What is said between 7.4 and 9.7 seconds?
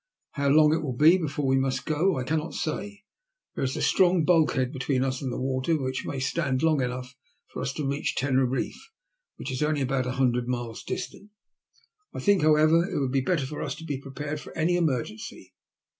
for us to reach Teneriffe, which is